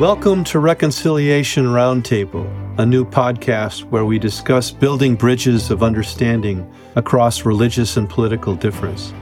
[0.00, 6.66] Welcome to Reconciliation Roundtable, a new podcast where we discuss building bridges of understanding
[6.96, 9.12] across religious and political difference.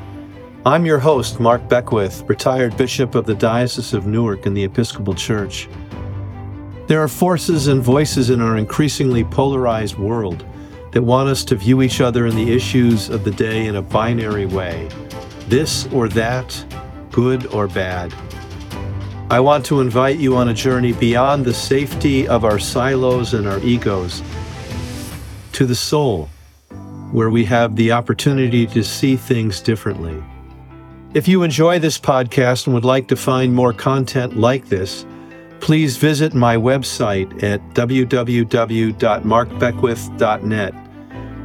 [0.64, 5.14] I'm your host, Mark Beckwith, retired Bishop of the Diocese of Newark in the Episcopal
[5.14, 5.68] Church.
[6.86, 10.46] There are forces and voices in our increasingly polarized world
[10.92, 13.82] that want us to view each other and the issues of the day in a
[13.82, 14.88] binary way
[15.48, 16.64] this or that,
[17.10, 18.14] good or bad.
[19.30, 23.46] I want to invite you on a journey beyond the safety of our silos and
[23.46, 24.22] our egos
[25.52, 26.30] to the soul,
[27.12, 30.24] where we have the opportunity to see things differently.
[31.12, 35.04] If you enjoy this podcast and would like to find more content like this,
[35.60, 40.74] please visit my website at www.markbeckwith.net,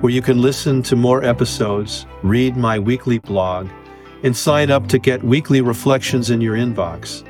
[0.01, 3.67] where you can listen to more episodes, read my weekly blog,
[4.23, 7.25] and sign up to get weekly reflections in your inbox.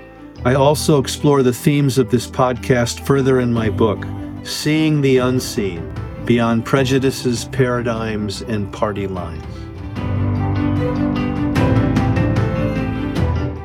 [0.46, 4.05] I also explore the themes of this podcast further in my book,
[4.44, 5.90] Seeing the Unseen
[6.26, 9.41] Beyond Prejudices, Paradigms, and Party Lines.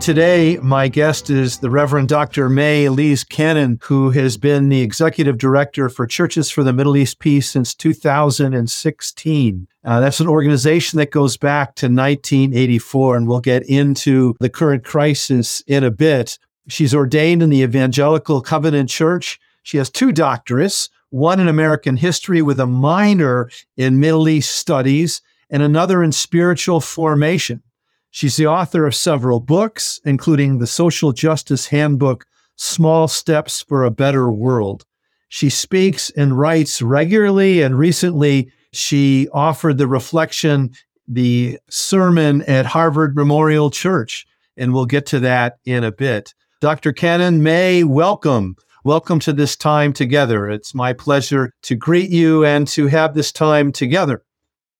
[0.09, 2.49] Today, my guest is the Reverend Dr.
[2.49, 7.19] Mae Elise Cannon, who has been the Executive Director for Churches for the Middle East
[7.19, 9.69] Peace since 2016.
[9.85, 14.85] Uh, that's an organization that goes back to 1984, and we'll get into the current
[14.85, 16.39] crisis in a bit.
[16.69, 19.41] She's ordained in the Evangelical Covenant Church.
[19.63, 25.23] She has two doctorates, one in American history with a minor in Middle East studies
[25.51, 27.63] and another in spiritual formation.
[28.11, 33.91] She's the author of several books, including the Social Justice Handbook, Small Steps for a
[33.91, 34.85] Better World.
[35.29, 40.71] She speaks and writes regularly, and recently she offered the reflection,
[41.07, 46.35] the sermon at Harvard Memorial Church, and we'll get to that in a bit.
[46.61, 46.93] Dr.
[46.93, 48.57] Cannon, Mae, welcome.
[48.83, 50.51] Welcome to this time together.
[50.51, 54.25] It's my pleasure to greet you and to have this time together.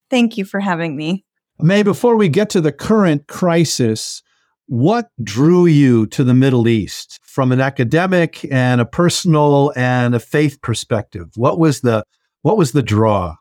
[0.09, 1.23] Thank you for having me.
[1.57, 4.21] Mae, before we get to the current crisis,
[4.65, 10.19] what drew you to the Middle East from an academic and a personal and a
[10.19, 11.29] faith perspective?
[11.37, 12.03] What was the
[12.41, 13.37] what was the draw?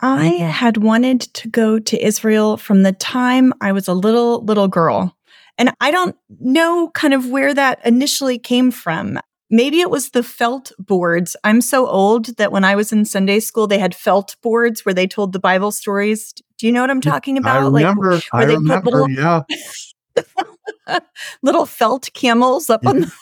[0.00, 4.44] I uh, had wanted to go to Israel from the time I was a little
[4.44, 5.16] little girl.
[5.58, 9.18] And I don't know kind of where that initially came from.
[9.50, 11.34] Maybe it was the felt boards.
[11.42, 14.94] I'm so old that when I was in Sunday school, they had felt boards where
[14.94, 16.32] they told the Bible stories.
[16.58, 17.62] Do you know what I'm talking about?
[17.62, 18.12] I remember.
[18.12, 18.90] Like, I remember.
[18.90, 21.00] Little, yeah.
[21.42, 23.12] little felt camels up on the,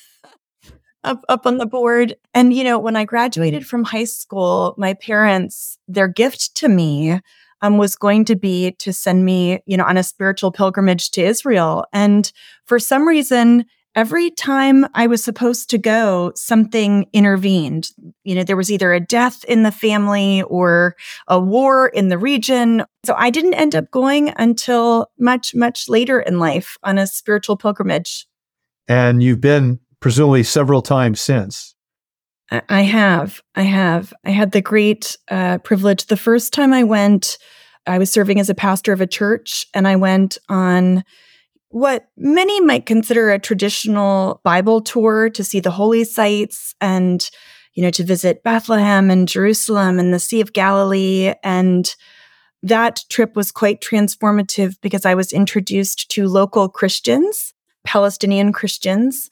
[1.04, 2.16] up up on the board.
[2.34, 7.20] And you know, when I graduated from high school, my parents, their gift to me
[7.66, 11.22] um, was going to be to send me, you know, on a spiritual pilgrimage to
[11.22, 11.84] Israel.
[11.92, 12.30] And
[12.64, 17.90] for some reason, every time I was supposed to go, something intervened.
[18.24, 22.18] You know, there was either a death in the family or a war in the
[22.18, 22.84] region.
[23.04, 27.56] So I didn't end up going until much, much later in life on a spiritual
[27.56, 28.26] pilgrimage.
[28.88, 31.74] And you've been presumably several times since.
[32.68, 33.42] I have.
[33.56, 34.12] I have.
[34.24, 36.06] I had the great uh, privilege.
[36.06, 37.38] The first time I went,
[37.86, 41.04] I was serving as a pastor of a church, and I went on
[41.68, 47.28] what many might consider a traditional Bible tour to see the holy sites and,
[47.74, 51.34] you know, to visit Bethlehem and Jerusalem and the Sea of Galilee.
[51.42, 51.94] And
[52.62, 57.52] that trip was quite transformative because I was introduced to local Christians,
[57.84, 59.28] Palestinian Christians,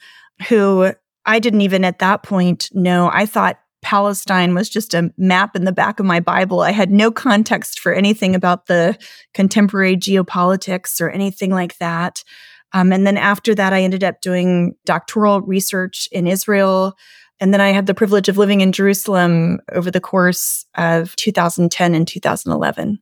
[0.49, 0.93] who
[1.25, 3.11] I didn't even at that point know.
[3.13, 6.61] I thought Palestine was just a map in the back of my Bible.
[6.61, 8.99] I had no context for anything about the
[9.34, 12.25] contemporary geopolitics or anything like that.
[12.73, 16.97] Um, and then after that, I ended up doing doctoral research in Israel.
[17.41, 21.94] And then I had the privilege of living in Jerusalem over the course of 2010
[21.94, 22.99] and 2011.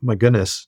[0.00, 0.66] my goodness.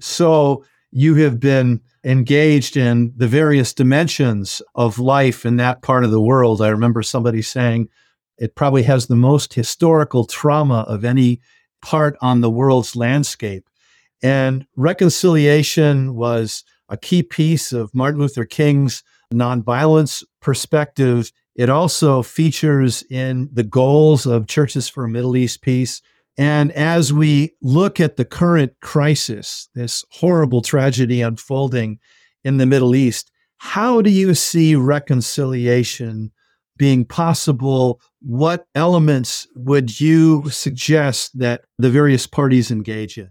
[0.00, 6.12] So you have been engaged in the various dimensions of life in that part of
[6.12, 6.62] the world.
[6.62, 7.88] I remember somebody saying
[8.40, 11.40] it probably has the most historical trauma of any
[11.82, 13.68] part on the world's landscape.
[14.22, 21.30] And reconciliation was a key piece of Martin Luther King's nonviolence perspective.
[21.54, 26.02] It also features in the goals of Churches for Middle East Peace.
[26.38, 31.98] And as we look at the current crisis, this horrible tragedy unfolding
[32.42, 36.32] in the Middle East, how do you see reconciliation
[36.80, 38.00] being possible?
[38.22, 43.28] What elements would you suggest that the various parties engage in?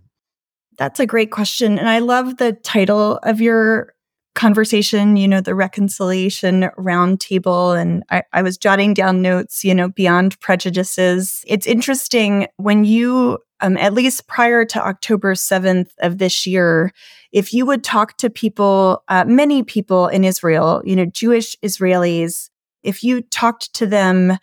[0.78, 1.80] That's a great question.
[1.80, 3.96] And I love the title of your
[4.36, 9.90] conversation, you know, the reconciliation roundtable, and I, I, was jotting down notes, you know,
[9.90, 11.44] beyond prejudices.
[11.48, 16.94] It's interesting when you, um, at least prior to October 7th of this year,
[17.31, 22.50] if you would talk to people, uh, many people in Israel, you know, Jewish Israelis,
[22.84, 24.38] if you talked to them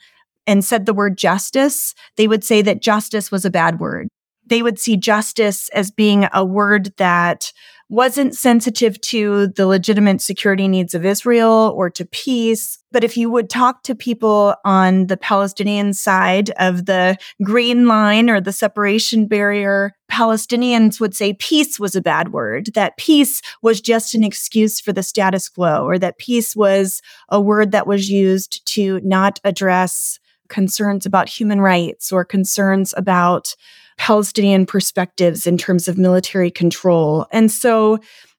[0.47, 4.09] and said the word justice, they would say that justice was a bad word.
[4.47, 7.53] They would see justice as being a word that
[7.89, 12.79] wasn't sensitive to the legitimate security needs of Israel or to peace.
[12.91, 18.29] But if you would talk to people on the Palestinian side of the green line
[18.29, 23.81] or the separation barrier, Palestinians would say peace was a bad word, that peace was
[23.81, 28.11] just an excuse for the status quo, or that peace was a word that was
[28.11, 30.19] used to not address
[30.49, 33.55] concerns about human rights or concerns about
[33.99, 37.27] Palestinian perspectives in terms of military control.
[37.33, 37.99] And so,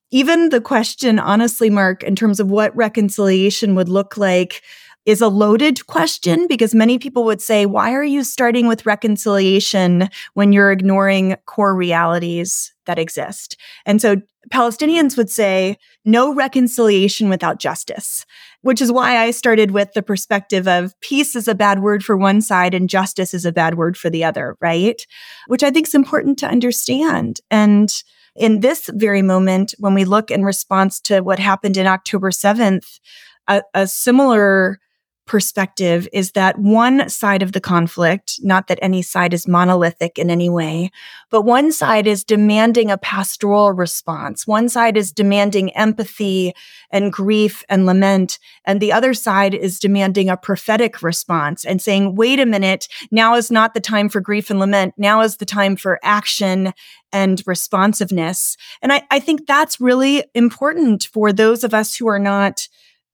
[0.10, 4.62] even the question, honestly, Mark, in terms of what reconciliation would look like,
[5.08, 10.10] is a loaded question because many people would say, why are you starting with reconciliation
[10.34, 13.56] when you're ignoring core realities that exist?
[13.86, 14.18] And so
[14.52, 18.26] Palestinians would say, no reconciliation without justice,
[18.62, 22.18] which is why I started with the perspective of peace is a bad word for
[22.18, 25.02] one side and justice is a bad word for the other, right?
[25.48, 27.40] Which I think is important to understand.
[27.52, 27.92] And
[28.36, 33.00] in this very moment, when we look in response to what happened in October 7th,
[33.48, 34.80] a, a similar
[35.28, 40.30] perspective is that one side of the conflict, not that any side is monolithic in
[40.30, 40.90] any way,
[41.30, 44.48] but one side is demanding a pastoral response.
[44.48, 46.54] One side is demanding empathy
[46.90, 48.40] and grief and lament.
[48.66, 53.36] And the other side is demanding a prophetic response and saying, wait a minute, now
[53.36, 54.94] is not the time for grief and lament.
[54.98, 56.74] Now is the time for action
[57.12, 58.58] and responsiveness.
[58.82, 62.68] And I, I think that's really important for those of us who are not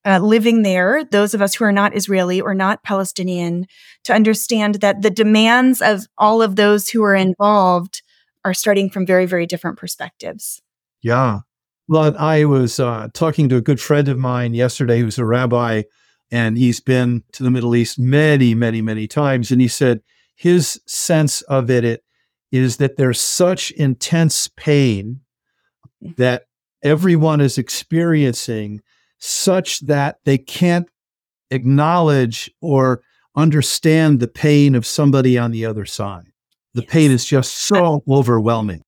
[0.05, 3.67] uh, living there, those of us who are not Israeli or not Palestinian,
[4.03, 8.01] to understand that the demands of all of those who are involved
[8.45, 10.61] are starting from very, very different perspectives.
[11.01, 11.39] Yeah.
[11.87, 15.83] Well, I was uh, talking to a good friend of mine yesterday who's a rabbi,
[16.31, 19.51] and he's been to the Middle East many, many, many times.
[19.51, 20.01] And he said
[20.35, 22.03] his sense of it, it
[22.51, 25.21] is that there's such intense pain
[26.17, 26.45] that
[26.83, 28.81] everyone is experiencing
[29.23, 30.89] such that they can't
[31.49, 33.01] acknowledge or
[33.37, 36.25] understand the pain of somebody on the other side.
[36.73, 36.91] The yes.
[36.91, 38.83] pain is just so I, overwhelming.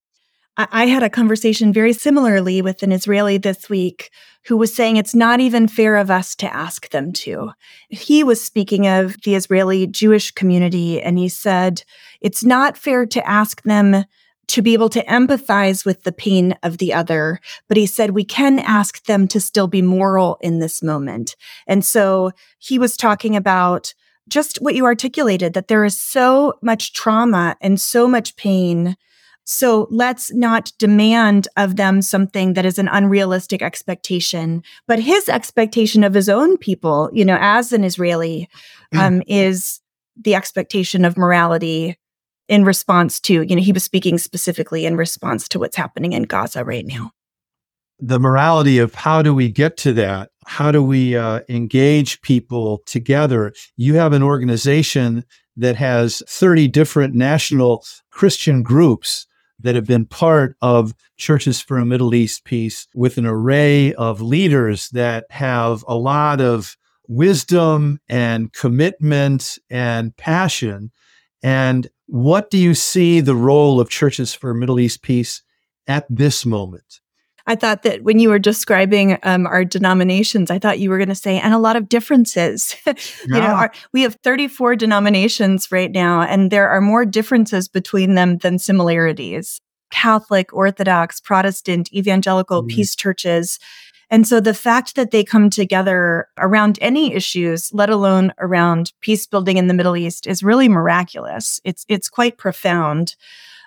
[0.58, 4.10] I had a conversation very similarly with an Israeli this week
[4.46, 7.52] who was saying it's not even fair of us to ask them to.
[7.90, 11.84] He was speaking of the Israeli Jewish community, and he said,
[12.22, 14.06] it's not fair to ask them
[14.48, 17.40] to be able to empathize with the pain of the other.
[17.68, 21.36] But he said we can ask them to still be moral in this moment.
[21.68, 23.94] And so he was talking about
[24.28, 28.96] just what you articulated that there is so much trauma and so much pain.
[29.44, 34.64] So let's not demand of them something that is an unrealistic expectation.
[34.88, 38.50] But his expectation of his own people, you know, as an Israeli,
[38.96, 39.82] um, is
[40.16, 41.98] the expectation of morality
[42.48, 46.24] in response to, you know, he was speaking specifically in response to what's happening in
[46.24, 47.12] Gaza right now.
[48.00, 50.30] The morality of how do we get to that?
[50.46, 53.54] How do we uh, engage people together?
[53.78, 55.24] You have an organization
[55.58, 59.28] that has 30 different national Christian groups
[59.60, 64.22] that have been part of Churches for a Middle East Peace with an array of
[64.22, 66.76] leaders that have a lot of
[67.08, 70.92] wisdom and commitment and passion.
[71.42, 75.42] And what do you see the role of churches for Middle East peace
[75.88, 77.02] at this moment?
[77.48, 81.10] I thought that when you were describing um, our denominations, I thought you were going
[81.10, 82.76] to say, and a lot of differences.
[82.88, 82.94] you
[83.28, 83.40] yeah.
[83.40, 88.40] know, our, we have 34 denominations right now, and there are more differences between them
[88.40, 89.62] than similarities.
[89.92, 92.68] Catholic, Orthodox, Protestant, evangelical, mm.
[92.68, 93.60] peace churches.
[94.10, 99.26] And so the fact that they come together around any issues, let alone around peace
[99.26, 101.60] building in the Middle East, is really miraculous.
[101.64, 103.16] It's, it's quite profound.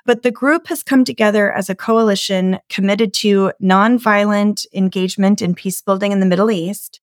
[0.04, 5.82] But the group has come together as a coalition committed to nonviolent engagement in peace
[5.82, 7.00] building in the Middle East.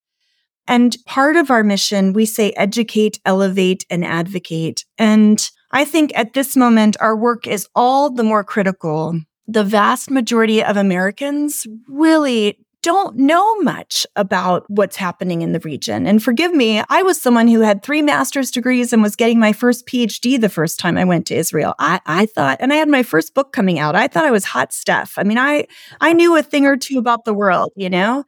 [0.68, 4.86] And part of our mission, we say educate, elevate, and advocate.
[4.98, 9.20] And I think at this moment, our work is all the more critical.
[9.48, 16.06] The vast majority of Americans really don't know much about what's happening in the region.
[16.06, 19.54] And forgive me, I was someone who had three master's degrees and was getting my
[19.54, 21.74] first PhD the first time I went to Israel.
[21.80, 23.96] I, I thought, and I had my first book coming out.
[23.96, 25.16] I thought I was hot stuff.
[25.18, 25.66] I mean, I
[26.00, 28.24] I knew a thing or two about the world, you know?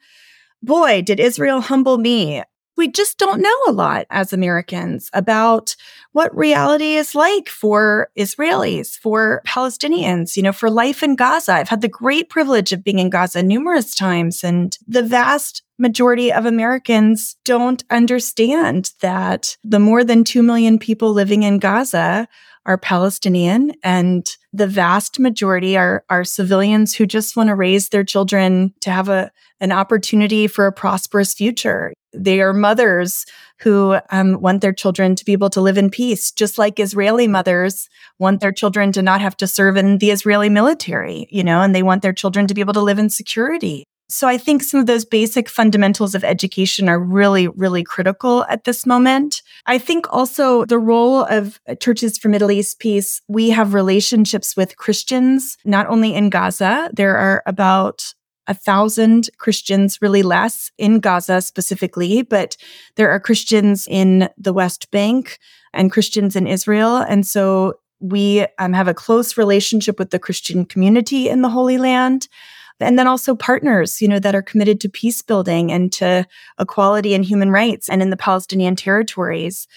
[0.62, 2.44] boy, did Israel humble me
[2.78, 5.76] we just don't know a lot as Americans about
[6.12, 11.54] what reality is like for Israelis, for Palestinians, you know, for life in Gaza.
[11.54, 16.32] I've had the great privilege of being in Gaza numerous times, and the vast majority
[16.32, 22.28] of Americans don't understand that the more than 2 million people living in Gaza
[22.68, 28.04] are Palestinian and the vast majority are, are civilians who just want to raise their
[28.04, 29.32] children to have a,
[29.62, 31.94] an opportunity for a prosperous future.
[32.14, 33.26] They are mothers
[33.60, 37.28] who um, want their children to be able to live in peace, just like Israeli
[37.28, 37.88] mothers
[38.20, 41.74] want their children to not have to serve in the Israeli military, you know, and
[41.74, 43.86] they want their children to be able to live in security.
[44.10, 48.64] So I think some of those basic fundamentals of education are really, really critical at
[48.64, 49.42] this moment.
[49.66, 54.78] I think also the role of Churches for Middle East Peace, we have relationships with
[54.78, 58.14] Christians, not only in Gaza, there are about
[58.48, 62.56] a thousand Christians, really less in Gaza specifically, but
[62.96, 65.38] there are Christians in the West Bank
[65.74, 66.96] and Christians in Israel.
[66.96, 71.78] And so we um, have a close relationship with the Christian community in the Holy
[71.78, 72.30] Land.
[72.80, 76.26] And then also partners, you know, that are committed to peace building and to
[76.60, 79.68] equality and human rights and in the Palestinian territories.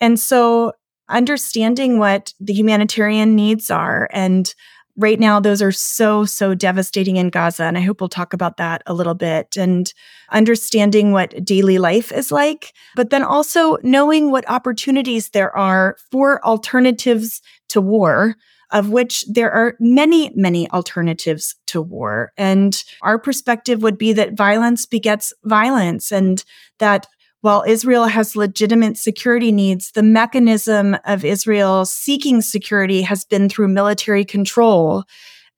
[0.00, 0.72] And so
[1.10, 4.54] understanding what the humanitarian needs are and
[4.96, 8.56] right now those are so so devastating in gaza and i hope we'll talk about
[8.56, 9.92] that a little bit and
[10.30, 16.44] understanding what daily life is like but then also knowing what opportunities there are for
[16.44, 18.36] alternatives to war
[18.72, 22.32] of which there are many, many alternatives to war.
[22.36, 26.44] And our perspective would be that violence begets violence and
[26.78, 27.06] that
[27.42, 33.68] while Israel has legitimate security needs, the mechanism of Israel seeking security has been through
[33.68, 35.04] military control.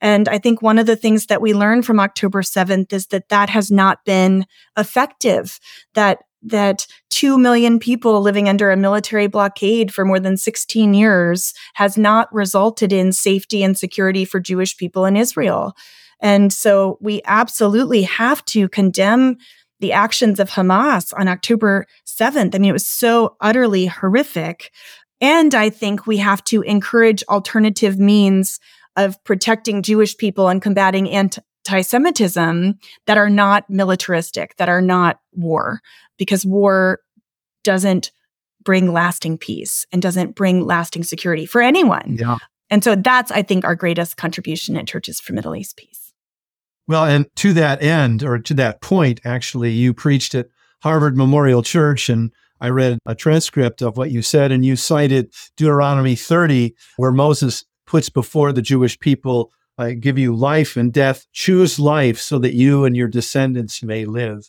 [0.01, 3.29] And I think one of the things that we learned from October 7th is that
[3.31, 5.59] that has not been effective,
[5.95, 11.55] that that 2 million people living under a military blockade for more than 16 years
[11.75, 15.75] has not resulted in safety and security for Jewish people in Israel.
[16.21, 19.39] And so we absolutely have to condemn
[19.81, 22.55] the actions of Hamas on October 7th.
[22.55, 24.71] I mean, it was so utterly horrific.
[25.21, 28.61] And I think we have to encourage alternative means
[28.97, 35.21] of protecting Jewish people and combating anti Semitism that are not militaristic, that are not
[35.33, 35.81] war,
[36.19, 37.01] because war
[37.65, 38.11] doesn't
[38.65, 42.17] bring lasting peace and doesn't bring lasting security for anyone.
[42.19, 42.39] Yeah.
[42.71, 46.13] And so that's, I think, our greatest contribution at Churches for Middle East Peace.
[46.89, 50.49] Well, and to that end, or to that point, actually, you preached at
[50.83, 55.33] Harvard Memorial Church, and I read a transcript of what you said, and you cited
[55.57, 61.27] Deuteronomy 30, where Moses puts before the Jewish people I give you life and death.
[61.33, 64.49] Choose life so that you and your descendants may live.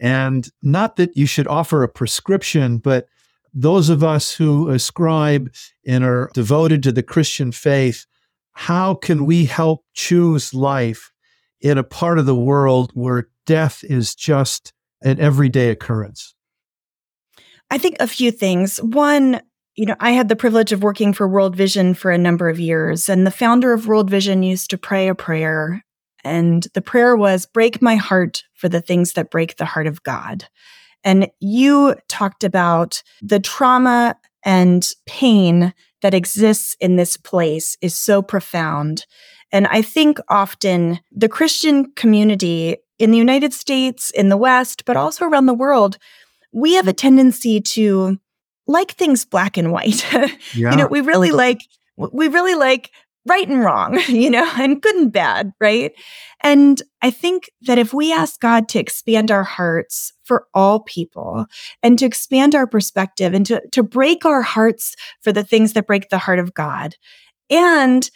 [0.00, 3.06] And not that you should offer a prescription, but
[3.54, 5.52] those of us who ascribe
[5.86, 8.06] and are devoted to the Christian faith,
[8.52, 11.12] how can we help choose life
[11.60, 14.72] in a part of the world where death is just
[15.02, 16.34] an everyday occurrence?
[17.70, 18.78] I think a few things.
[18.78, 19.40] One,
[19.74, 22.60] you know, I had the privilege of working for World Vision for a number of
[22.60, 25.84] years, and the founder of World Vision used to pray a prayer.
[26.24, 30.02] And the prayer was, Break my heart for the things that break the heart of
[30.02, 30.46] God.
[31.04, 38.22] And you talked about the trauma and pain that exists in this place is so
[38.22, 39.06] profound.
[39.52, 44.96] And I think often the Christian community in the United States, in the West, but
[44.96, 45.98] also around the world,
[46.52, 48.18] we have a tendency to
[48.66, 50.04] like things black and white.
[50.12, 50.28] Yeah.
[50.54, 51.60] you know, we really like
[51.96, 52.90] we really like
[53.26, 55.92] right and wrong, you know, and good and bad, right?
[56.42, 61.46] And I think that if we ask God to expand our hearts for all people
[61.82, 65.86] and to expand our perspective and to, to break our hearts for the things that
[65.86, 66.96] break the heart of God
[67.50, 68.10] and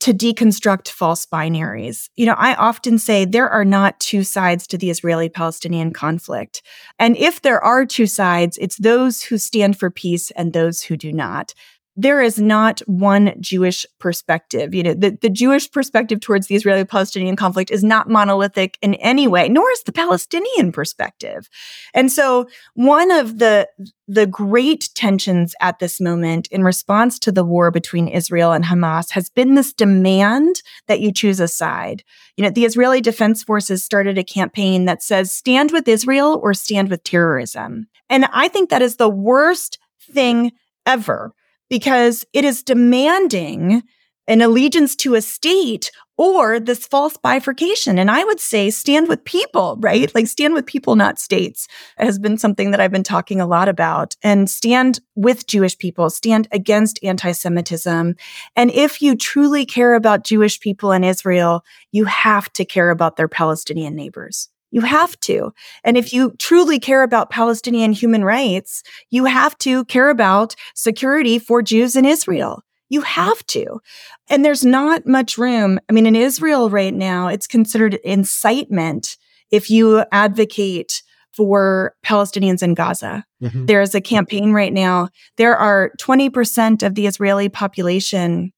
[0.00, 2.08] to deconstruct false binaries.
[2.16, 6.62] You know, I often say there are not two sides to the Israeli Palestinian conflict.
[6.98, 10.96] And if there are two sides, it's those who stand for peace and those who
[10.96, 11.54] do not
[11.96, 14.74] there is not one Jewish perspective.
[14.74, 18.94] You know, the, the Jewish perspective towards the Israeli Palestinian conflict is not monolithic in
[18.94, 21.48] any way, nor is the Palestinian perspective.
[21.92, 23.68] And so one of the
[24.06, 29.12] the great tensions at this moment in response to the war between Israel and Hamas
[29.12, 32.02] has been this demand that you choose a side.
[32.36, 36.54] You know, the Israeli Defense Forces started a campaign that says stand with Israel or
[36.54, 37.86] stand with terrorism.
[38.08, 40.52] And I think that is the worst thing
[40.86, 41.32] ever
[41.70, 43.82] because it is demanding
[44.28, 47.98] an allegiance to a state or this false bifurcation.
[47.98, 50.14] And I would say stand with people, right?
[50.14, 53.68] Like stand with people, not states, has been something that I've been talking a lot
[53.68, 54.16] about.
[54.22, 58.16] And stand with Jewish people, stand against anti Semitism.
[58.54, 63.16] And if you truly care about Jewish people in Israel, you have to care about
[63.16, 64.50] their Palestinian neighbors.
[64.70, 65.52] You have to.
[65.84, 71.38] And if you truly care about Palestinian human rights, you have to care about security
[71.38, 72.62] for Jews in Israel.
[72.88, 73.80] You have to.
[74.28, 75.78] And there's not much room.
[75.88, 79.16] I mean, in Israel right now, it's considered incitement
[79.50, 83.24] if you advocate for Palestinians in Gaza.
[83.42, 83.66] Mm-hmm.
[83.66, 85.08] There is a campaign right now.
[85.36, 88.52] There are 20% of the Israeli population,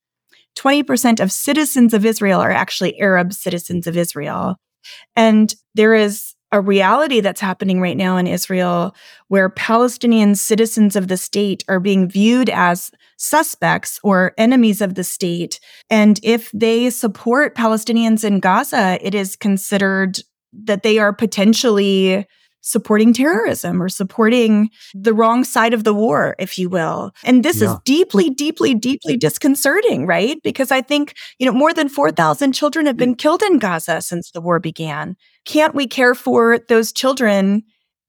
[0.56, 4.56] 20% of citizens of Israel are actually Arab citizens of Israel.
[5.16, 8.94] And there is a reality that's happening right now in Israel
[9.28, 15.04] where Palestinian citizens of the state are being viewed as suspects or enemies of the
[15.04, 15.58] state.
[15.88, 20.18] And if they support Palestinians in Gaza, it is considered
[20.52, 22.26] that they are potentially
[22.62, 27.12] supporting terrorism or supporting the wrong side of the war, if you will.
[27.24, 27.72] And this yeah.
[27.72, 30.40] is deeply, deeply, deeply disconcerting, right?
[30.42, 33.00] Because I think, you know, more than 4,000 children have hmm.
[33.00, 35.16] been killed in Gaza since the war began.
[35.44, 37.64] Can't we care for those children?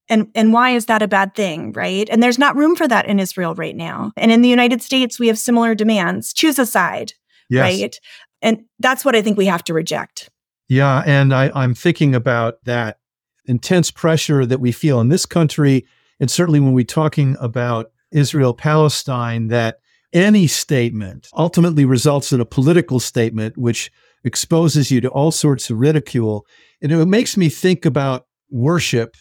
[0.08, 2.08] And, and why is that a bad thing, right?
[2.08, 4.12] And there's not room for that in Israel right now.
[4.16, 6.32] And in the United States, we have similar demands.
[6.32, 7.12] Choose a side,
[7.50, 7.62] yes.
[7.62, 8.00] right?
[8.40, 10.30] And that's what I think we have to reject.
[10.68, 11.02] Yeah.
[11.06, 12.98] And I, I'm thinking about that
[13.46, 15.86] intense pressure that we feel in this country,
[16.20, 19.78] and certainly when we're talking about Israel Palestine, that
[20.12, 23.90] any statement ultimately results in a political statement which
[24.22, 26.46] exposes you to all sorts of ridicule.
[26.80, 29.16] And it makes me think about worship.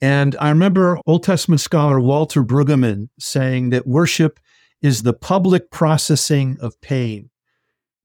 [0.00, 4.40] And I remember Old Testament scholar Walter Brueggemann saying that worship
[4.80, 7.30] is the public processing of pain.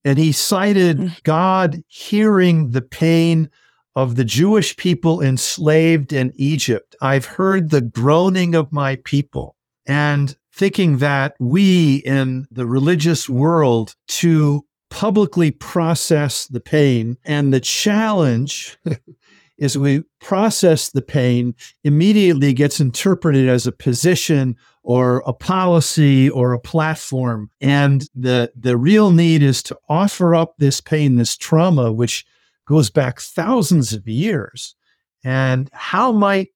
[0.05, 1.23] And he cited mm.
[1.23, 3.49] God hearing the pain
[3.97, 6.95] of the Jewish people enslaved in Egypt.
[7.01, 9.55] I've heard the groaning of my people
[9.87, 17.59] and thinking that we in the religious world to publicly process the pain and the
[17.59, 18.77] challenge
[19.57, 26.53] is we process the pain immediately gets interpreted as a position or a policy or
[26.53, 31.91] a platform and the the real need is to offer up this pain this trauma
[31.91, 32.23] which
[32.67, 34.75] goes back thousands of years.
[35.23, 36.49] And how might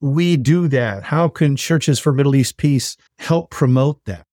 [0.00, 1.02] we do that?
[1.02, 4.24] How can Churches for Middle East Peace help promote that?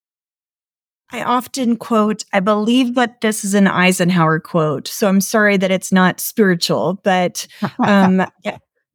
[1.11, 4.87] I often quote, I believe that this is an Eisenhower quote.
[4.87, 7.47] So I'm sorry that it's not spiritual, but
[7.79, 8.25] um,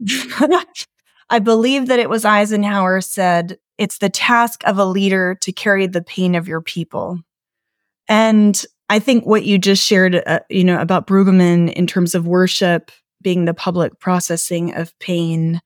[1.31, 5.87] I believe that it was Eisenhower said, it's the task of a leader to carry
[5.87, 7.21] the pain of your people.
[8.09, 12.27] And I think what you just shared, uh, you know, about Brueggemann in terms of
[12.27, 12.91] worship
[13.23, 15.61] being the public processing of pain,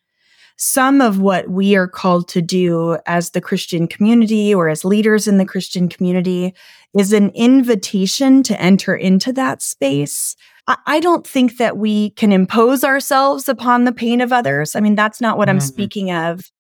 [0.59, 5.27] some of what we are called to do as the Christian community or as leaders
[5.27, 6.55] in the Christian community
[6.95, 10.37] is an invitation to enter into that space.
[10.67, 14.77] I, I don't think that we can impose ourselves upon the pain of others.
[14.77, 15.57] I mean, that's not what mm-hmm.
[15.57, 16.51] I'm speaking of.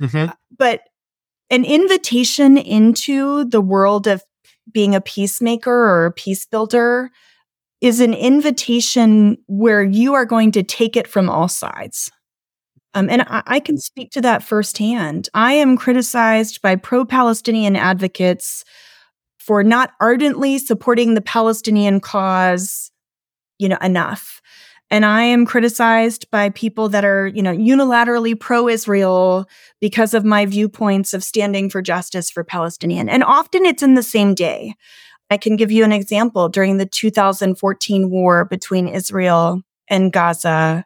[0.00, 0.32] Mm-hmm.
[0.56, 0.80] But
[1.50, 4.22] an invitation into the world of
[4.72, 7.10] being a peacemaker or a peace builder
[7.80, 12.10] is an invitation where you are going to take it from all sides.
[12.94, 15.28] Um, and I, I can speak to that firsthand.
[15.34, 18.64] I am criticized by pro Palestinian advocates
[19.38, 22.90] for not ardently supporting the Palestinian cause,
[23.58, 24.40] you know, enough.
[24.90, 29.46] And I am criticized by people that are, you know, unilaterally pro Israel
[29.80, 33.08] because of my viewpoints of standing for justice for Palestinian.
[33.08, 34.74] And often it's in the same day.
[35.30, 36.48] I can give you an example.
[36.48, 40.84] During the 2014 war between Israel and Gaza,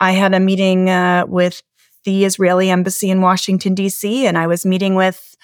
[0.00, 1.62] I had a meeting uh, with
[2.04, 5.34] the Israeli embassy in Washington, D.C., and I was meeting with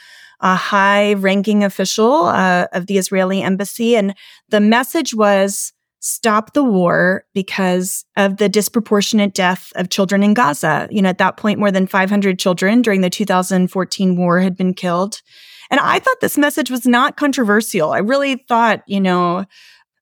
[0.41, 3.97] a high ranking official uh, of the Israeli embassy.
[3.97, 4.15] And
[4.49, 10.89] the message was, stop the war because of the disproportionate death of children in Gaza.
[10.91, 14.75] You know, at that point, more than 500 children during the 2014 war had been
[14.75, 15.21] killed.
[15.71, 17.93] And I thought this message was not controversial.
[17.93, 19.45] I really thought, you know,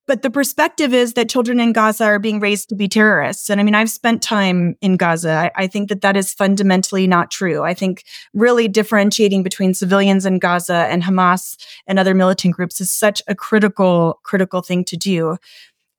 [0.08, 3.50] but the perspective is that children in Gaza are being raised to be terrorists.
[3.50, 5.30] And I mean, I've spent time in Gaza.
[5.30, 7.62] I, I, think that that is fundamentally not true.
[7.62, 12.90] I think really differentiating between civilians in Gaza and Hamas and other militant groups is
[12.90, 15.36] such a critical, critical thing to do.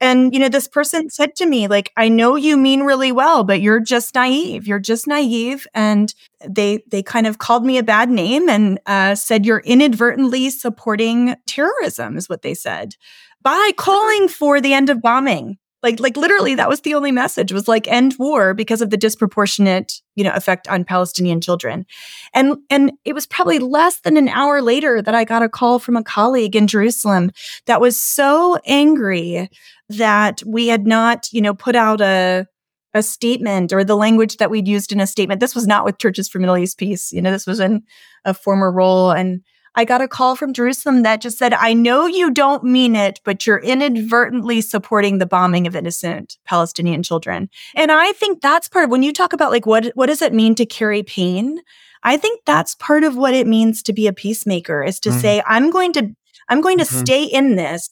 [0.01, 3.43] And, you know, this person said to me, like, I know you mean really well,
[3.43, 4.67] but you're just naive.
[4.67, 5.67] You're just naive.
[5.73, 6.13] And
[6.47, 11.35] they, they kind of called me a bad name and uh, said, you're inadvertently supporting
[11.47, 12.95] terrorism, is what they said.
[13.41, 15.57] by calling for the end of bombing.
[15.81, 18.97] Like, like literally, that was the only message was like end war because of the
[18.97, 21.85] disproportionate, you know, effect on Palestinian children.
[22.33, 25.79] And, and it was probably less than an hour later that I got a call
[25.79, 27.31] from a colleague in Jerusalem
[27.65, 29.49] that was so angry
[29.87, 32.45] that we had not, you know, put out a,
[32.93, 35.39] a statement or the language that we'd used in a statement.
[35.39, 37.11] This was not with Churches for Middle East Peace.
[37.11, 37.83] You know, this was in
[38.25, 39.11] a former role.
[39.11, 39.41] And
[39.75, 43.19] I got a call from Jerusalem that just said, I know you don't mean it,
[43.23, 47.49] but you're inadvertently supporting the bombing of innocent Palestinian children.
[47.75, 50.33] And I think that's part of when you talk about like what what does it
[50.33, 51.59] mean to carry pain?
[52.03, 55.19] I think that's part of what it means to be a peacemaker is to mm-hmm.
[55.19, 56.15] say, I'm going to
[56.47, 56.99] I'm going to mm-hmm.
[56.99, 57.89] stay in this,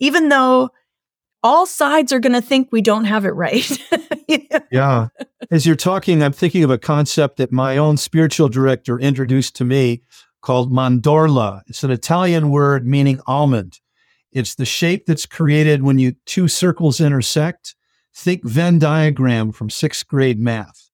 [0.00, 0.70] even though
[1.42, 3.78] all sides are going to think we don't have it right.
[4.70, 5.08] yeah.
[5.50, 9.64] As you're talking, I'm thinking of a concept that my own spiritual director introduced to
[9.64, 10.02] me
[10.42, 11.62] called mandorla.
[11.66, 13.80] It's an Italian word meaning almond.
[14.30, 17.74] It's the shape that's created when you two circles intersect.
[18.14, 20.90] Think Venn diagram from sixth grade math.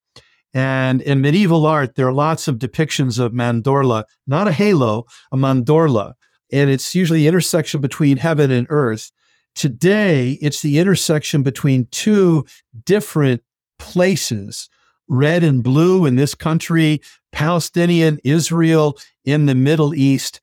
[0.55, 5.37] And in medieval art, there are lots of depictions of mandorla, not a halo, a
[5.37, 6.15] mandorla.
[6.51, 9.11] And it's usually the intersection between heaven and earth.
[9.55, 12.47] Today, it's the intersection between two
[12.85, 13.43] different
[13.79, 14.69] places,
[15.09, 17.01] red and blue in this country,
[17.33, 20.41] Palestinian, Israel in the Middle East,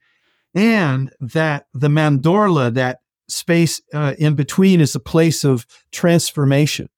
[0.53, 6.89] and that the mandorla, that space uh, in between, is a place of transformation.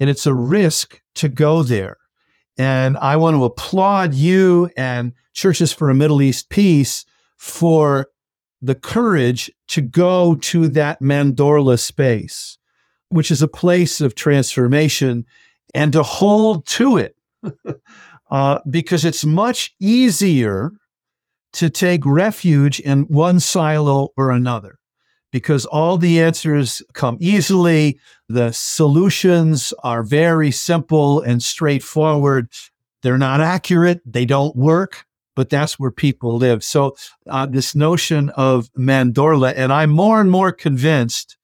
[0.00, 1.96] And it's a risk to go there.
[2.58, 7.06] And I want to applaud you and Churches for a Middle East Peace
[7.38, 8.08] for
[8.60, 12.58] the courage to go to that mandorla space,
[13.08, 15.24] which is a place of transformation,
[15.74, 17.16] and to hold to it.
[18.30, 20.72] uh, because it's much easier
[21.52, 24.78] to take refuge in one silo or another
[25.32, 27.98] because all the answers come easily.
[28.28, 32.48] The solutions are very simple and straightforward.
[33.02, 34.00] They're not accurate.
[34.06, 35.04] They don't work
[35.34, 36.62] but that's where people live.
[36.62, 36.96] So
[37.28, 41.36] uh, this notion of mandorla, and I'm more and more convinced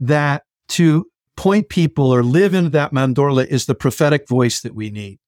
[0.00, 4.90] that to point people or live in that mandorla is the prophetic voice that we
[4.90, 5.18] need.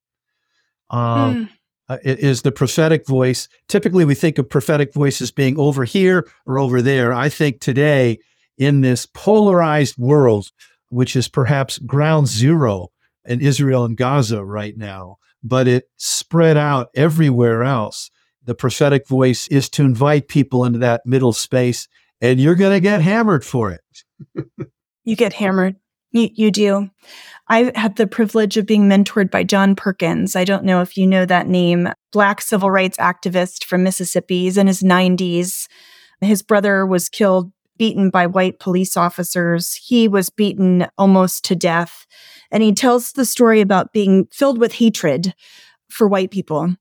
[0.91, 1.49] Um, mm.
[1.89, 3.49] uh, it is the prophetic voice.
[3.69, 7.13] Typically, we think of prophetic voice as being over here or over there.
[7.13, 8.19] I think today,
[8.57, 10.51] in this polarized world,
[10.91, 12.89] which is perhaps ground zero
[13.25, 18.11] in Israel and Gaza right now, but it spread out everywhere else.
[18.45, 21.87] The prophetic voice is to invite people into that middle space,
[22.21, 24.49] and you're going to get hammered for it.
[25.05, 25.77] you get hammered.
[26.11, 26.91] You, you do.
[27.49, 30.37] I had the privilege of being mentored by John Perkins.
[30.37, 34.45] I don't know if you know that name, Black civil rights activist from Mississippi.
[34.45, 35.67] He's in his 90s.
[36.21, 39.75] His brother was killed, beaten by white police officers.
[39.75, 42.07] He was beaten almost to death.
[42.51, 45.35] And he tells the story about being filled with hatred
[45.89, 46.75] for white people.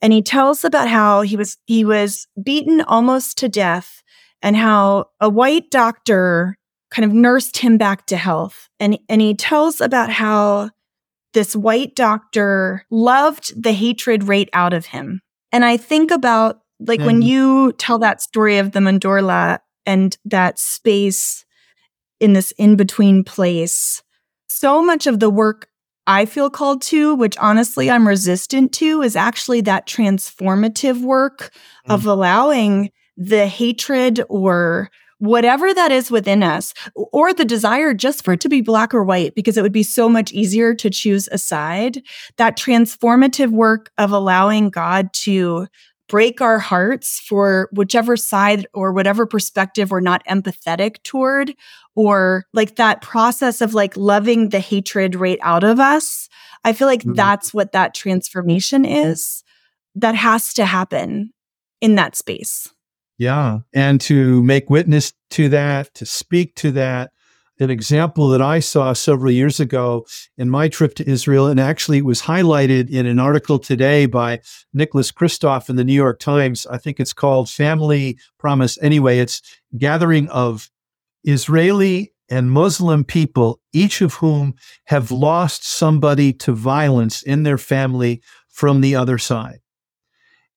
[0.00, 4.02] And he tells about how he was he was beaten almost to death
[4.42, 6.57] and how a white doctor
[6.90, 8.68] kind of nursed him back to health.
[8.80, 10.70] And and he tells about how
[11.34, 15.20] this white doctor loved the hatred right out of him.
[15.52, 17.06] And I think about like mm.
[17.06, 21.44] when you tell that story of the mandorla and that space
[22.20, 24.02] in this in between place
[24.48, 25.68] so much of the work
[26.06, 31.52] I feel called to, which honestly I'm resistant to, is actually that transformative work
[31.86, 31.94] mm.
[31.94, 38.34] of allowing the hatred or whatever that is within us, or the desire just for
[38.34, 41.28] it to be black or white, because it would be so much easier to choose
[41.32, 42.02] a side.
[42.36, 45.66] That transformative work of allowing God to
[46.08, 51.54] break our hearts for whichever side or whatever perspective we're not empathetic toward,
[51.94, 56.28] or like that process of like loving the hatred right out of us.
[56.64, 57.14] I feel like mm-hmm.
[57.14, 59.42] that's what that transformation is
[59.96, 61.32] that has to happen
[61.80, 62.72] in that space.
[63.18, 63.58] Yeah.
[63.74, 67.10] And to make witness to that, to speak to that,
[67.60, 71.98] an example that I saw several years ago in my trip to Israel, and actually
[71.98, 74.40] it was highlighted in an article today by
[74.72, 76.66] Nicholas Kristof in the New York Times.
[76.68, 78.78] I think it's called Family Promise.
[78.80, 79.42] Anyway, it's
[79.76, 80.70] gathering of
[81.24, 84.54] Israeli and Muslim people, each of whom
[84.84, 89.58] have lost somebody to violence in their family from the other side.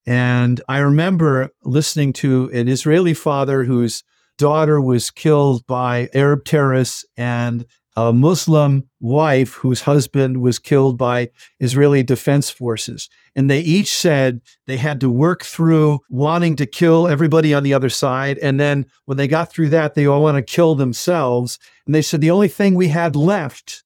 [0.06, 4.02] And I remember listening to an Israeli father whose
[4.38, 7.64] daughter was killed by Arab terrorists, and
[7.96, 11.28] a Muslim wife whose husband was killed by
[11.60, 13.08] Israeli defense forces.
[13.36, 17.74] And they each said they had to work through wanting to kill everybody on the
[17.74, 18.38] other side.
[18.38, 21.58] And then when they got through that, they all want to kill themselves.
[21.86, 23.84] And they said the only thing we had left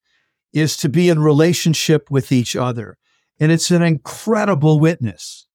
[0.52, 2.96] is to be in relationship with each other.
[3.40, 5.45] And it's an incredible witness.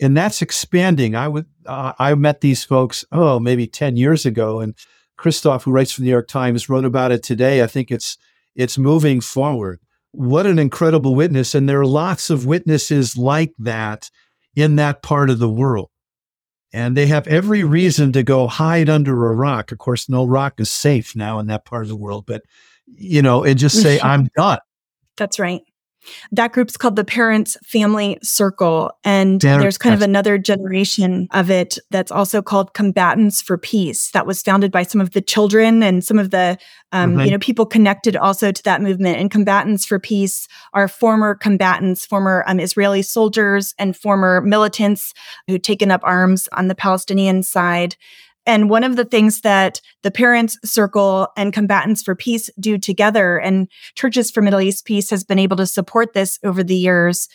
[0.00, 1.14] And that's expanding.
[1.16, 4.60] I would, uh, I met these folks, oh, maybe 10 years ago.
[4.60, 4.74] And
[5.18, 7.62] Kristof, who writes for the New York Times, wrote about it today.
[7.62, 8.16] I think it's
[8.54, 9.80] it's moving forward.
[10.12, 11.54] What an incredible witness.
[11.54, 14.10] And there are lots of witnesses like that
[14.56, 15.90] in that part of the world.
[16.72, 19.72] And they have every reason to go hide under a rock.
[19.72, 22.42] Of course, no rock is safe now in that part of the world, but
[22.86, 24.58] you know, and just say, I'm done.
[25.16, 25.62] That's right.
[26.32, 28.90] That group's called the Parents Family Circle.
[29.04, 34.10] And there's kind of another generation of it that's also called Combatants for Peace.
[34.12, 36.58] That was founded by some of the children and some of the,
[36.92, 37.20] um, mm-hmm.
[37.20, 39.18] you know, people connected also to that movement.
[39.18, 45.12] And Combatants for Peace are former combatants, former um, Israeli soldiers and former militants
[45.46, 47.96] who'd taken up arms on the Palestinian side.
[48.48, 53.36] And one of the things that the Parents Circle and Combatants for Peace do together,
[53.36, 57.28] and Churches for Middle East Peace has been able to support this over the years,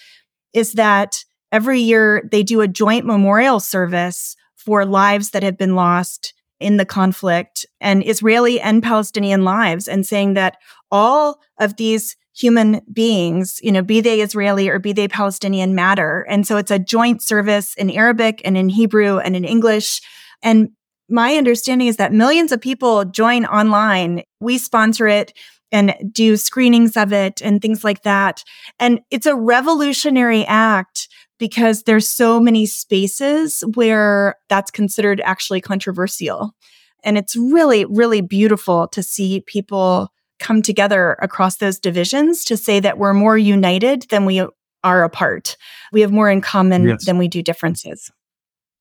[0.54, 5.76] is that every year they do a joint memorial service for lives that have been
[5.76, 10.58] lost in the conflict and Israeli and Palestinian lives, and saying that
[10.89, 16.26] all of these human beings, you know, be they Israeli or be they Palestinian matter.
[16.28, 20.02] And so it's a joint service in Arabic and in Hebrew and in English.
[20.41, 20.71] And
[21.13, 24.23] my understanding is that millions of people join online.
[24.39, 25.32] We sponsor it
[25.71, 28.43] and do screenings of it and things like that.
[28.80, 36.56] And it's a revolutionary act because there's so many spaces where that's considered actually controversial.
[37.04, 42.80] And it's really, really beautiful to see people come together across those divisions to say
[42.80, 44.43] that we're more united than we
[44.84, 45.58] are apart.
[45.91, 47.06] We have more in common yes.
[47.06, 48.12] than we do differences.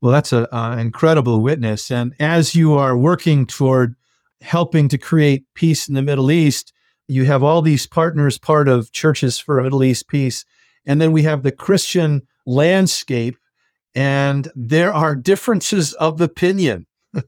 [0.03, 1.89] Well, that's an incredible witness.
[1.89, 3.95] And as you are working toward
[4.41, 6.73] helping to create peace in the Middle East,
[7.07, 10.45] you have all these partners, part of Churches for Middle East Peace.
[10.85, 13.37] And then we have the Christian landscape,
[13.95, 16.87] and there are differences of opinion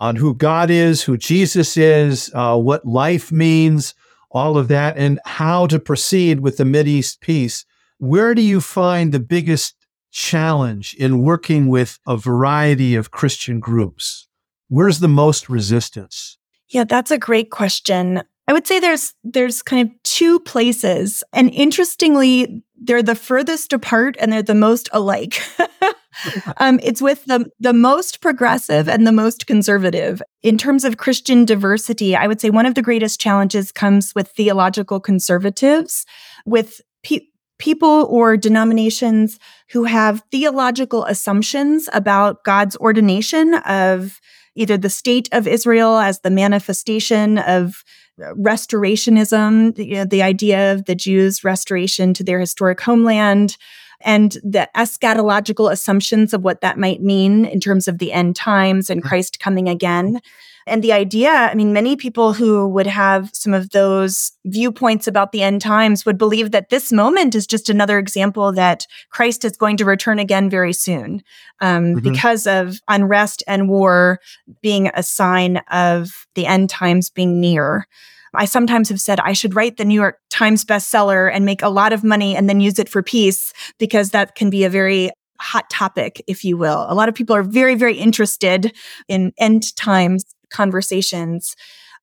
[0.00, 3.94] on who God is, who Jesus is, uh, what life means,
[4.32, 7.64] all of that, and how to proceed with the East peace.
[7.98, 9.76] Where do you find the biggest
[10.12, 14.28] challenge in working with a variety of Christian groups?
[14.68, 16.38] Where's the most resistance?
[16.68, 18.22] Yeah, that's a great question.
[18.48, 24.16] I would say there's there's kind of two places and interestingly they're the furthest apart
[24.18, 25.40] and they're the most alike.
[26.56, 31.44] um, it's with the the most progressive and the most conservative in terms of Christian
[31.44, 32.16] diversity.
[32.16, 36.04] I would say one of the greatest challenges comes with theological conservatives,
[36.44, 37.26] with pe-
[37.62, 39.38] people or denominations
[39.70, 44.20] who have theological assumptions about God's ordination of
[44.56, 47.84] either the state of Israel as the manifestation of
[48.20, 53.56] uh, restorationism, the, you know, the idea of the Jews' restoration to their historic homeland,
[54.00, 58.90] and the eschatological assumptions of what that might mean in terms of the end times
[58.90, 59.04] and.
[59.04, 60.20] Christ coming again.
[60.66, 65.32] And the idea, I mean, many people who would have some of those viewpoints about
[65.32, 69.56] the end times would believe that this moment is just another example that Christ is
[69.56, 71.22] going to return again very soon
[71.60, 72.10] um, mm-hmm.
[72.10, 74.20] because of unrest and war
[74.60, 77.86] being a sign of the end times being near.
[78.34, 81.68] I sometimes have said I should write the New York Times bestseller and make a
[81.68, 85.10] lot of money and then use it for peace because that can be a very
[85.42, 86.86] hot topic, if you will.
[86.88, 88.74] A lot of people are very, very interested
[89.08, 91.56] in end times conversations.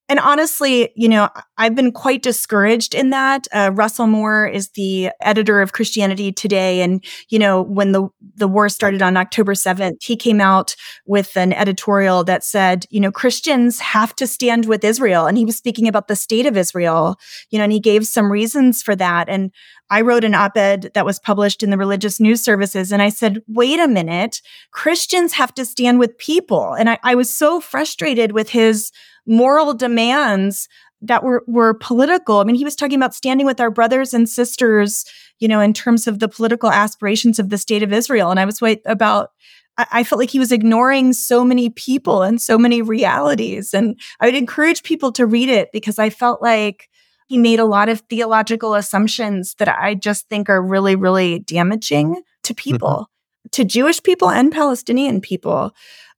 [0.10, 3.48] And honestly, you know, I've been quite discouraged in that.
[3.54, 8.48] Uh, Russell Moore is the editor of Christianity Today, and you know, when the the
[8.48, 13.12] war started on October seventh, he came out with an editorial that said, you know,
[13.12, 17.20] Christians have to stand with Israel, and he was speaking about the state of Israel,
[17.52, 19.30] you know, and he gave some reasons for that.
[19.30, 19.52] And
[19.90, 22.92] I wrote an op ed that was published in the religious news services.
[22.92, 26.74] And I said, wait a minute, Christians have to stand with people.
[26.74, 28.92] And I, I was so frustrated with his
[29.26, 30.68] moral demands
[31.02, 32.40] that were, were political.
[32.40, 35.06] I mean, he was talking about standing with our brothers and sisters,
[35.40, 38.32] you know, in terms of the political aspirations of the state of Israel.
[38.32, 39.32] And I was wait about,
[39.78, 43.74] I, I felt like he was ignoring so many people and so many realities.
[43.74, 46.90] And I would encourage people to read it because I felt like
[47.30, 52.24] he made a lot of theological assumptions that I just think are really, really damaging
[52.44, 52.72] to mm-hmm.
[52.72, 53.50] people, mm-hmm.
[53.52, 55.72] to Jewish people and Palestinian people.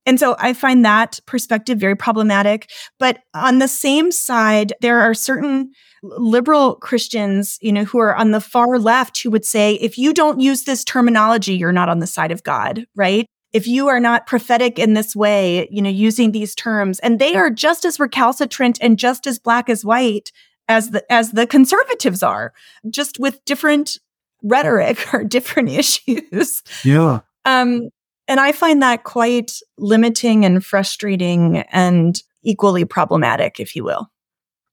[0.06, 2.72] And so I find that perspective very problematic.
[2.98, 8.32] But on the same side, there are certain liberal Christians, you know, who are on
[8.32, 12.00] the far left who would say, if you don't use this terminology, you're not on
[12.00, 13.28] the side of God, right?
[13.52, 17.36] If you are not prophetic in this way, you know, using these terms, and they
[17.36, 20.32] are just as recalcitrant and just as black as white
[20.68, 22.54] as the as the conservatives are,
[22.90, 23.98] just with different
[24.44, 26.64] rhetoric or different issues.
[26.84, 27.22] Yeah.
[27.46, 27.90] Um,
[28.28, 34.08] and I find that quite limiting and frustrating and equally problematic, if you will.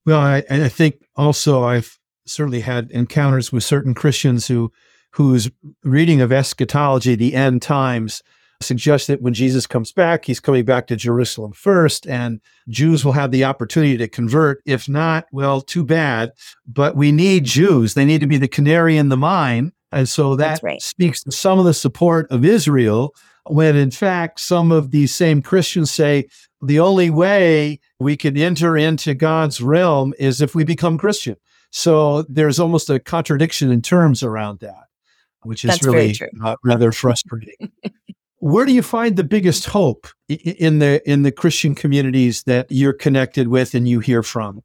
[0.05, 4.71] Well, I, I think also I've certainly had encounters with certain Christians who
[5.13, 5.49] whose
[5.83, 8.21] reading of eschatology, the end times,
[8.61, 13.13] suggests that when Jesus comes back, he's coming back to Jerusalem first, and Jews will
[13.13, 14.61] have the opportunity to convert.
[14.65, 16.31] If not, well, too bad.
[16.67, 17.93] But we need Jews.
[17.93, 19.71] They need to be the canary in the mine.
[19.91, 20.81] And so that right.
[20.81, 23.13] speaks to some of the support of Israel
[23.47, 26.27] when in fact some of these same Christians say
[26.61, 31.35] the only way we can enter into God's realm is if we become Christian.
[31.71, 34.85] So there's almost a contradiction in terms around that,
[35.43, 37.71] which is That's really uh, rather frustrating.
[38.39, 42.93] Where do you find the biggest hope in the in the Christian communities that you're
[42.93, 44.63] connected with and you hear from?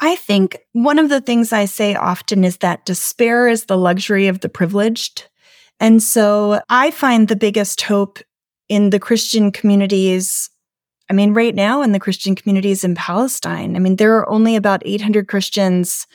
[0.00, 4.28] I think one of the things I say often is that despair is the luxury
[4.28, 5.28] of the privileged.
[5.80, 8.20] And so I find the biggest hope
[8.68, 10.50] in the Christian communities.
[11.10, 14.56] I mean, right now in the Christian communities in Palestine, I mean, there are only
[14.56, 16.06] about 800 Christians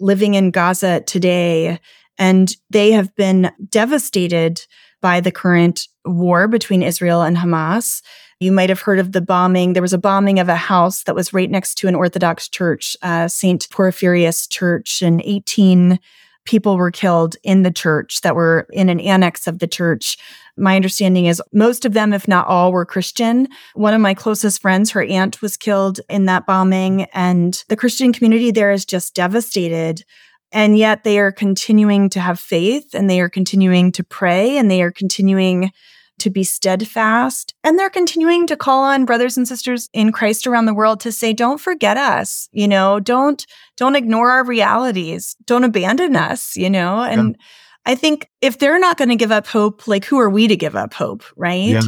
[0.00, 1.78] living in Gaza today,
[2.18, 4.66] and they have been devastated
[5.00, 8.02] by the current war between Israel and Hamas.
[8.40, 9.74] You might have heard of the bombing.
[9.74, 12.96] There was a bombing of a house that was right next to an Orthodox church,
[13.02, 13.68] uh, St.
[13.68, 15.98] Porphyrius Church, and 18
[16.46, 20.16] people were killed in the church that were in an annex of the church.
[20.56, 23.46] My understanding is most of them, if not all, were Christian.
[23.74, 28.12] One of my closest friends, her aunt was killed in that bombing, and the Christian
[28.12, 30.04] community there is just devastated.
[30.52, 34.70] And yet they are continuing to have faith and they are continuing to pray and
[34.70, 35.70] they are continuing
[36.18, 37.54] to be steadfast.
[37.64, 41.12] And they're continuing to call on brothers and sisters in Christ around the world to
[41.12, 46.68] say, don't forget us, you know, don't, don't ignore our realities, don't abandon us, you
[46.68, 47.46] know, and yeah.
[47.86, 50.56] I think if they're not going to give up hope, like who are we to
[50.56, 51.24] give up hope?
[51.36, 51.70] Right.
[51.70, 51.80] Yeah.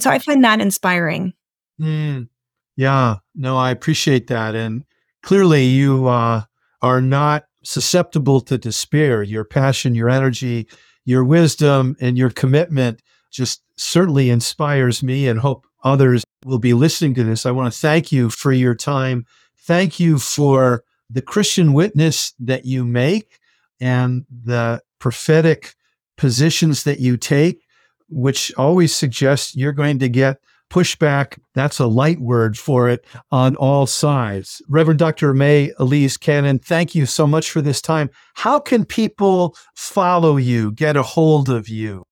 [0.00, 1.34] So I find that inspiring.
[1.80, 2.28] Mm,
[2.76, 3.16] yeah.
[3.34, 4.54] No, I appreciate that.
[4.54, 4.84] And
[5.22, 6.42] clearly you uh,
[6.80, 9.22] are not susceptible to despair.
[9.22, 10.68] Your passion, your energy,
[11.04, 17.14] your wisdom, and your commitment just certainly inspires me and hope others will be listening
[17.14, 17.44] to this.
[17.44, 19.26] I want to thank you for your time.
[19.58, 23.38] Thank you for the Christian witness that you make
[23.80, 25.74] and the prophetic
[26.16, 27.64] positions that you take,
[28.08, 30.38] which always suggests you're going to get
[30.74, 31.38] pushback.
[31.54, 34.60] That's a light word for it on all sides.
[34.68, 35.32] Reverend Dr.
[35.32, 38.10] Mae Elise Cannon, thank you so much for this time.
[38.34, 42.02] How can people follow you, get a hold of you?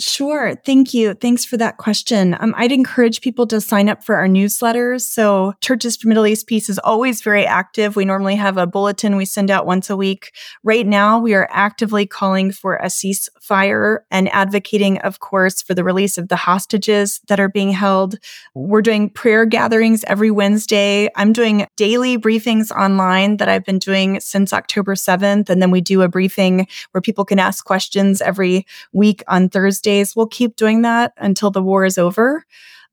[0.00, 0.54] Sure.
[0.64, 1.12] Thank you.
[1.12, 2.34] Thanks for that question.
[2.40, 5.02] Um, I'd encourage people to sign up for our newsletters.
[5.02, 7.96] So, Churches for Middle East Peace is always very active.
[7.96, 10.32] We normally have a bulletin we send out once a week.
[10.64, 15.84] Right now, we are actively calling for a ceasefire and advocating, of course, for the
[15.84, 18.16] release of the hostages that are being held.
[18.54, 21.10] We're doing prayer gatherings every Wednesday.
[21.14, 25.50] I'm doing daily briefings online that I've been doing since October 7th.
[25.50, 29.89] And then we do a briefing where people can ask questions every week on Thursday
[29.90, 30.14] days.
[30.14, 32.44] We'll keep doing that until the war is over.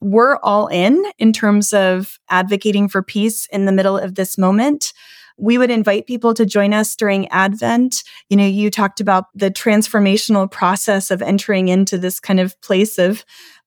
[0.02, 4.94] We're all in in terms of advocating for peace in the middle of this moment.
[5.38, 8.04] We would invite people to join us during Advent.
[8.30, 12.98] You know, you talked about the transformational process of entering into this kind of place
[12.98, 13.24] of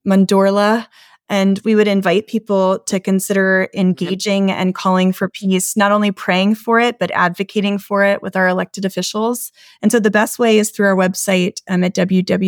[0.07, 0.87] mandorla.
[1.31, 6.57] And we would invite people to consider engaging and calling for peace, not only praying
[6.57, 9.53] for it, but advocating for it with our elected officials.
[9.81, 12.40] And so the best way is through our website um, at www.cmep.org.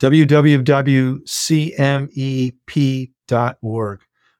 [0.00, 1.20] www.cmep.org.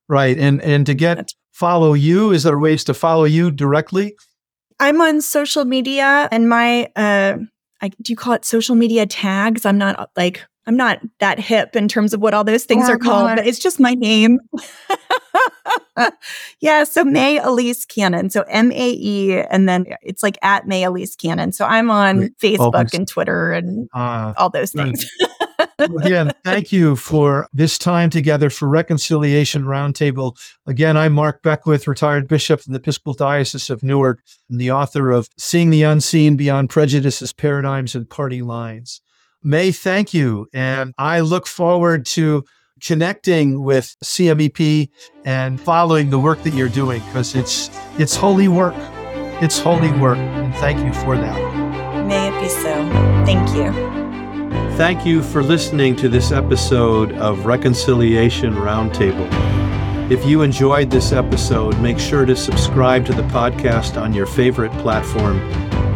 [0.09, 0.38] Right.
[0.38, 4.16] And and to get That's- follow you, is there ways to follow you directly?
[4.80, 7.37] I'm on social media and my uh
[7.83, 9.64] I, do you call it social media tags?
[9.64, 12.92] I'm not like I'm not that hip in terms of what all those things oh,
[12.92, 14.38] are called, but it's just my name.
[16.61, 16.85] yeah.
[16.85, 18.31] So Mae Elise Cannon.
[18.31, 21.52] So M A E, and then it's like at Mae Elise Cannon.
[21.52, 25.04] So I'm on Facebook and Twitter and uh, all those things.
[25.79, 30.37] Again, thank you for this time together for Reconciliation Roundtable.
[30.67, 35.11] Again, I'm Mark Beckwith, retired bishop in the Episcopal Diocese of Newark, and the author
[35.11, 39.00] of Seeing the Unseen Beyond Prejudices, Paradigms, and Party Lines.
[39.42, 40.48] Mae, thank you.
[40.52, 42.44] And I look forward to
[42.80, 44.88] connecting with CMEP
[45.24, 48.74] and following the work that you're doing because it's it's holy work.
[49.42, 50.18] It's holy work.
[50.18, 52.06] And thank you for that.
[52.06, 52.74] May it be so.
[53.24, 53.72] Thank you.
[54.76, 59.28] Thank you for listening to this episode of Reconciliation Roundtable.
[60.10, 64.72] If you enjoyed this episode, make sure to subscribe to the podcast on your favorite
[64.72, 65.38] platform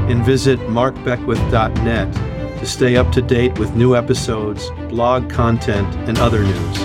[0.09, 2.34] and visit markbeckwith.net
[2.65, 6.79] to stay up to date with new episodes, blog content, and other news.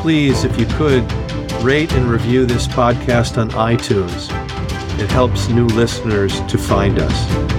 [0.00, 1.02] Please, if you could,
[1.60, 4.28] rate and review this podcast on iTunes.
[5.00, 7.57] It helps new listeners to find us.